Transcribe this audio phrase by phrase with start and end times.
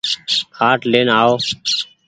[0.55, 1.33] کآٽ لين آئو۔